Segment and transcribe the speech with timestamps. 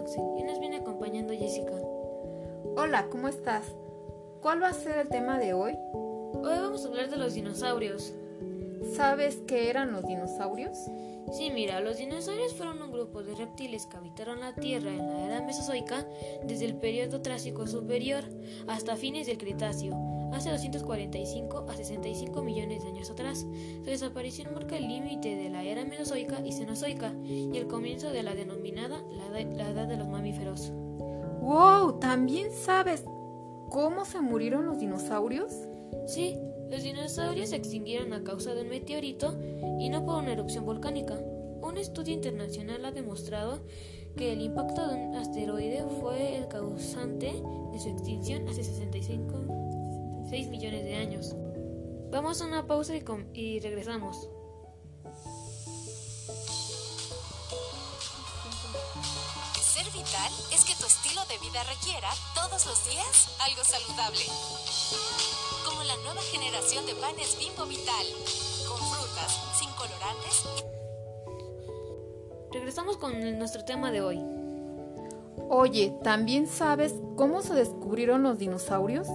[0.00, 1.72] Axel y nos viene acompañando Jessica.
[2.76, 3.64] Hola, ¿cómo estás?
[4.40, 5.72] ¿Cuál va a ser el tema de hoy?
[5.72, 8.14] Hoy vamos a hablar de los dinosaurios.
[8.94, 10.78] ¿Sabes qué eran los dinosaurios?
[11.32, 15.26] Sí, mira, los dinosaurios fueron un grupo de reptiles que habitaron la Tierra en la
[15.26, 16.06] era mesozoica
[16.44, 18.24] desde el periodo Trásico superior
[18.66, 19.92] hasta fines del Cretáceo,
[20.32, 23.40] hace 245 a 65 millones de años atrás.
[23.40, 28.22] Su desaparición marca el límite de la era mesozoica y cenozoica y el comienzo de
[28.22, 30.72] la denominada la, la edad de los mamíferos.
[31.40, 31.98] ¡Wow!
[32.00, 33.04] ¿También sabes
[33.70, 35.52] cómo se murieron los dinosaurios?
[36.06, 36.36] Sí,
[36.70, 39.36] los dinosaurios se extinguieron a causa de un meteorito
[39.78, 41.18] y no por una erupción volcánica.
[41.62, 43.60] Un estudio internacional ha demostrado
[44.16, 49.69] que el impacto de un asteroide fue el causante de su extinción hace 65
[50.30, 51.34] 6 millones de años.
[52.12, 53.02] Vamos a una pausa y,
[53.34, 54.28] y regresamos.
[59.60, 64.22] Ser vital es que tu estilo de vida requiera todos los días algo saludable
[65.68, 68.06] como la nueva generación de panes Bimbo Vital,
[68.68, 70.44] con frutas, sin colorantes.
[72.52, 74.20] Regresamos con nuestro tema de hoy.
[75.48, 79.08] Oye, ¿también sabes cómo se descubrieron los dinosaurios?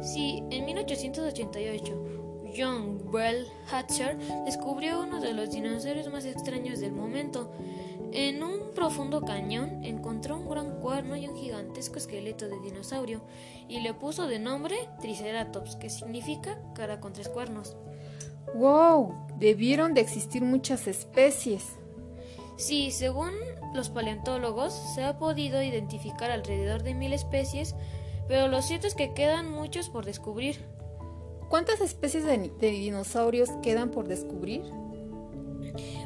[0.00, 2.18] Sí, en 1888,
[2.56, 7.52] John Bell Hatcher descubrió uno de los dinosaurios más extraños del momento.
[8.12, 13.20] En un profundo cañón encontró un gran cuerno y un gigantesco esqueleto de dinosaurio
[13.68, 17.76] y le puso de nombre Triceratops, que significa cara con tres cuernos.
[18.54, 19.14] ¡Wow!
[19.38, 21.64] Debieron de existir muchas especies.
[22.56, 23.30] Sí, según
[23.74, 27.74] los paleontólogos, se ha podido identificar alrededor de mil especies,
[28.28, 30.64] pero lo cierto es que quedan muchos por descubrir.
[31.48, 34.62] ¿Cuántas especies de, de dinosaurios quedan por descubrir?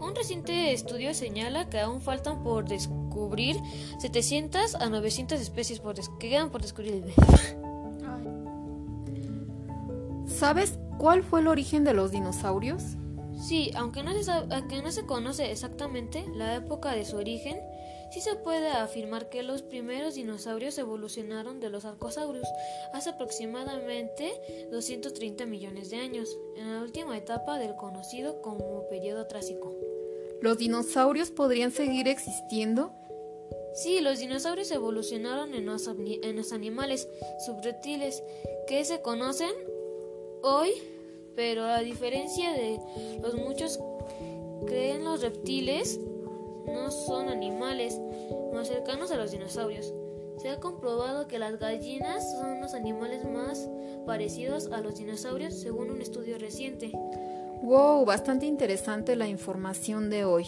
[0.00, 3.56] Un reciente estudio señala que aún faltan por descubrir
[3.98, 7.12] 700 a 900 especies por que quedan por descubrir.
[10.26, 12.82] ¿Sabes cuál fue el origen de los dinosaurios?
[13.40, 17.58] Sí, aunque no, se aunque no se conoce exactamente la época de su origen,
[18.10, 22.46] sí se puede afirmar que los primeros dinosaurios evolucionaron de los arcosaurios
[22.92, 29.74] hace aproximadamente 230 millones de años, en la última etapa del conocido como periodo trásico.
[30.40, 32.92] ¿Los dinosaurios podrían seguir existiendo?
[33.74, 37.08] Sí, los dinosaurios evolucionaron en los, en los animales
[37.44, 38.22] subreptiles
[38.66, 39.50] que se conocen
[40.42, 40.70] hoy,
[41.34, 42.78] pero a diferencia de
[43.20, 43.78] los muchos
[44.66, 46.00] creen los reptiles
[46.66, 48.00] no son animales
[48.52, 49.92] más cercanos a los dinosaurios.
[50.38, 53.68] Se ha comprobado que las gallinas son los animales más
[54.06, 56.92] parecidos a los dinosaurios según un estudio reciente.
[57.62, 60.46] Wow, bastante interesante la información de hoy.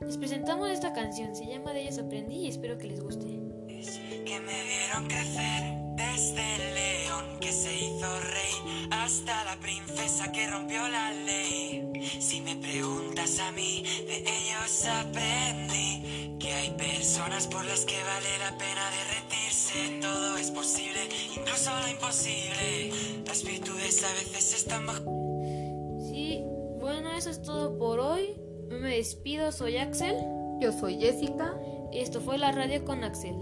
[0.00, 3.26] Les presentamos esta canción, se llama De ellos aprendí y espero que les guste.
[3.26, 6.79] Que me vieron crecer desde el
[7.40, 11.90] que se hizo rey hasta la princesa que rompió la ley.
[12.20, 18.38] Si me preguntas a mí, de ellos aprendí que hay personas por las que vale
[18.38, 20.00] la pena derretirse.
[20.00, 21.00] Todo es posible,
[21.36, 22.92] incluso lo imposible.
[23.26, 25.20] Las virtudes a veces están bajo
[27.20, 28.34] eso es todo por hoy.
[28.70, 30.16] Me despido, soy Axel.
[30.58, 31.54] Yo soy Jessica.
[31.92, 33.36] Y esto fue la radio con Axel.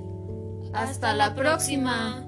[0.72, 2.27] Hasta, la próxima.